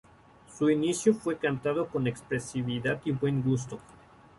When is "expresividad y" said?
2.07-3.11